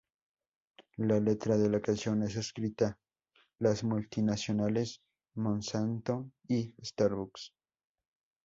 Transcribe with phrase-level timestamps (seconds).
[0.97, 2.97] La letra de la canción es crítica
[3.59, 4.99] las multinacionales
[5.35, 7.53] Monsanto y Starbucks.